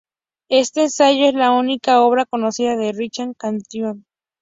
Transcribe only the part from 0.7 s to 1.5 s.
ensayo es